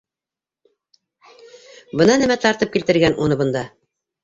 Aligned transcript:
Бына 2.03 2.17
нәмә 2.23 2.39
тартып 2.47 2.75
килтергән 2.79 3.21
уны 3.27 3.41
бында! 3.45 3.67